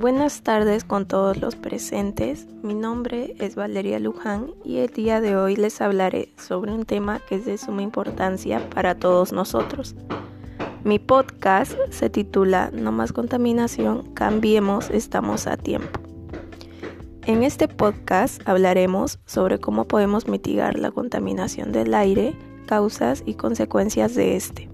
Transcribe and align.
Buenas 0.00 0.40
tardes 0.40 0.84
con 0.84 1.04
todos 1.04 1.36
los 1.42 1.56
presentes. 1.56 2.46
Mi 2.62 2.72
nombre 2.72 3.34
es 3.38 3.54
Valeria 3.54 3.98
Luján 3.98 4.54
y 4.64 4.78
el 4.78 4.88
día 4.88 5.20
de 5.20 5.36
hoy 5.36 5.56
les 5.56 5.82
hablaré 5.82 6.32
sobre 6.38 6.72
un 6.72 6.86
tema 6.86 7.20
que 7.28 7.34
es 7.34 7.44
de 7.44 7.58
suma 7.58 7.82
importancia 7.82 8.66
para 8.70 8.94
todos 8.94 9.30
nosotros. 9.34 9.94
Mi 10.84 10.98
podcast 10.98 11.74
se 11.90 12.08
titula 12.08 12.70
No 12.72 12.92
más 12.92 13.12
contaminación, 13.12 14.14
cambiemos, 14.14 14.88
estamos 14.88 15.46
a 15.46 15.58
tiempo. 15.58 16.00
En 17.26 17.42
este 17.42 17.68
podcast 17.68 18.40
hablaremos 18.48 19.18
sobre 19.26 19.58
cómo 19.58 19.86
podemos 19.86 20.28
mitigar 20.28 20.78
la 20.78 20.92
contaminación 20.92 21.72
del 21.72 21.92
aire, 21.92 22.34
causas 22.64 23.22
y 23.26 23.34
consecuencias 23.34 24.14
de 24.14 24.34
este. 24.36 24.70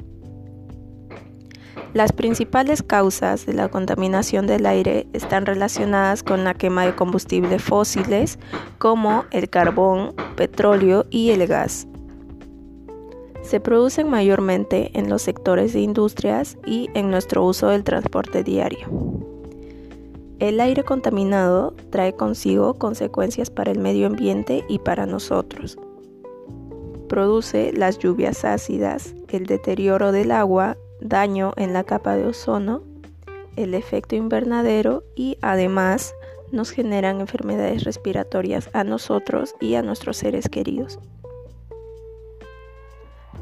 Las 1.96 2.12
principales 2.12 2.82
causas 2.82 3.46
de 3.46 3.54
la 3.54 3.70
contaminación 3.70 4.46
del 4.46 4.66
aire 4.66 5.06
están 5.14 5.46
relacionadas 5.46 6.22
con 6.22 6.44
la 6.44 6.52
quema 6.52 6.84
de 6.84 6.94
combustibles 6.94 7.62
fósiles 7.62 8.38
como 8.76 9.24
el 9.30 9.48
carbón, 9.48 10.14
petróleo 10.36 11.06
y 11.08 11.30
el 11.30 11.46
gas. 11.46 11.88
Se 13.40 13.60
producen 13.60 14.10
mayormente 14.10 14.90
en 14.92 15.08
los 15.08 15.22
sectores 15.22 15.72
de 15.72 15.80
industrias 15.80 16.58
y 16.66 16.90
en 16.92 17.10
nuestro 17.10 17.42
uso 17.42 17.68
del 17.68 17.82
transporte 17.82 18.44
diario. 18.44 18.90
El 20.38 20.60
aire 20.60 20.84
contaminado 20.84 21.72
trae 21.88 22.14
consigo 22.14 22.74
consecuencias 22.74 23.48
para 23.48 23.72
el 23.72 23.78
medio 23.78 24.06
ambiente 24.06 24.66
y 24.68 24.80
para 24.80 25.06
nosotros. 25.06 25.78
Produce 27.08 27.72
las 27.72 27.98
lluvias 27.98 28.44
ácidas, 28.44 29.14
el 29.28 29.46
deterioro 29.46 30.12
del 30.12 30.30
agua 30.30 30.76
daño 31.08 31.52
en 31.56 31.72
la 31.72 31.84
capa 31.84 32.16
de 32.16 32.26
ozono, 32.26 32.82
el 33.56 33.74
efecto 33.74 34.16
invernadero 34.16 35.04
y 35.14 35.38
además 35.40 36.14
nos 36.52 36.70
generan 36.70 37.20
enfermedades 37.20 37.84
respiratorias 37.84 38.70
a 38.72 38.84
nosotros 38.84 39.54
y 39.60 39.74
a 39.74 39.82
nuestros 39.82 40.18
seres 40.18 40.48
queridos. 40.48 40.98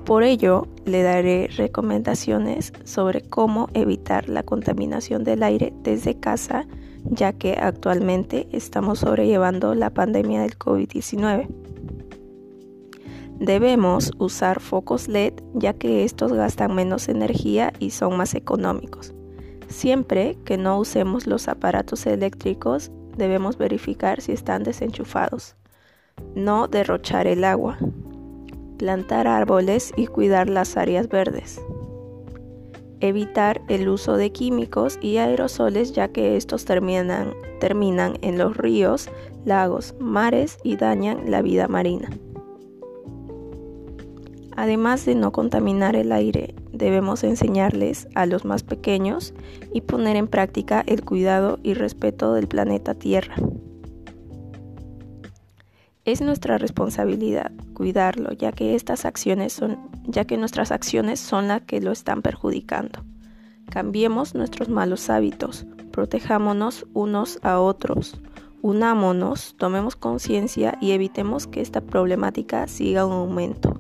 Por 0.05 0.23
ello, 0.23 0.69
le 0.85 1.03
daré 1.03 1.49
recomendaciones 1.57 2.75
sobre 2.85 3.23
cómo 3.23 3.69
evitar 3.73 4.29
la 4.29 4.43
contaminación 4.43 5.25
del 5.25 5.43
aire 5.43 5.73
desde 5.83 6.21
casa, 6.21 6.67
ya 7.05 7.33
que 7.33 7.55
actualmente 7.55 8.47
estamos 8.53 8.99
sobrellevando 8.99 9.75
la 9.75 9.91
pandemia 9.91 10.43
del 10.43 10.59
COVID-19. 10.59 11.64
Debemos 13.45 14.11
usar 14.17 14.59
focos 14.59 15.07
LED 15.07 15.35
ya 15.53 15.75
que 15.75 16.05
estos 16.05 16.33
gastan 16.33 16.75
menos 16.75 17.11
energía 17.11 17.75
y 17.79 17.91
son 17.91 18.17
más 18.17 18.35
económicos. 18.35 19.13
Siempre 19.69 20.39
que 20.47 20.57
no 20.57 20.79
usemos 20.79 21.27
los 21.27 21.47
aparatos 21.49 22.07
eléctricos, 22.07 22.91
debemos 23.19 23.59
verificar 23.59 24.23
si 24.23 24.33
están 24.33 24.63
desenchufados. 24.63 25.57
No 26.35 26.69
derrochar 26.69 27.27
el 27.27 27.45
agua. 27.45 27.77
Plantar 28.79 29.27
árboles 29.27 29.93
y 29.95 30.07
cuidar 30.07 30.49
las 30.49 30.79
áreas 30.79 31.11
verdes. 31.11 31.61
Evitar 33.01 33.61
el 33.69 33.91
uso 33.91 34.17
de 34.17 34.33
químicos 34.33 34.99
y 35.03 35.19
aerosoles 35.19 35.93
ya 35.93 36.09
que 36.09 36.39
estos 36.39 36.65
terminan, 36.65 37.35
terminan 37.61 38.17
en 38.23 38.39
los 38.39 38.57
ríos, 38.57 39.11
lagos, 39.45 39.95
mares 40.01 40.57
y 40.65 40.77
dañan 40.77 41.31
la 41.31 41.43
vida 41.43 41.69
marina. 41.69 42.09
Además 44.57 45.05
de 45.05 45.17
no 45.17 45.33
contaminar 45.33 45.97
el 45.97 46.13
aire, 46.13 46.55
debemos 46.73 47.25
enseñarles 47.25 48.09
a 48.15 48.25
los 48.27 48.45
más 48.45 48.63
pequeños 48.63 49.35
y 49.73 49.81
poner 49.81 50.17
en 50.17 50.29
práctica 50.29 50.85
el 50.87 51.05
cuidado 51.05 51.59
y 51.65 51.75
respeto 51.75 52.35
del 52.35 52.47
planeta 52.47 52.95
Tierra. 52.95 53.35
Es 56.05 56.21
nuestra 56.21 56.59
responsabilidad 56.59 57.51
cuidarlo, 57.73 58.31
ya 58.33 58.53
que 58.53 58.77
estas 58.77 59.05
acciones 59.05 59.53
son, 59.55 59.79
ya 60.05 60.25
que 60.25 60.37
nuestras 60.37 60.71
acciones 60.71 61.19
son 61.19 61.49
las 61.49 61.63
que 61.63 61.81
lo 61.81 61.91
están 61.91 62.23
perjudicando. 62.23 63.05
Cambiemos 63.71 64.35
nuestros 64.35 64.69
malos 64.69 65.11
hábitos, 65.11 65.67
protejámonos 65.91 66.87
unos 66.93 67.41
a 67.43 67.59
otros, 67.59 68.21
unámonos, 68.63 69.57
tomemos 69.59 69.97
conciencia 69.97 70.79
y 70.81 70.93
evitemos 70.93 71.47
que 71.49 71.61
esta 71.61 71.81
problemática 71.81 72.69
siga 72.69 73.07
un 73.07 73.13
aumento 73.13 73.74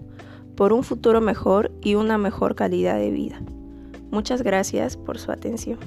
por 0.56 0.72
un 0.72 0.82
futuro 0.82 1.20
mejor 1.20 1.72
y 1.82 1.94
una 1.94 2.18
mejor 2.18 2.54
calidad 2.54 2.98
de 2.98 3.10
vida. 3.10 3.40
Muchas 4.10 4.42
gracias 4.42 4.96
por 4.96 5.18
su 5.18 5.32
atención. 5.32 5.78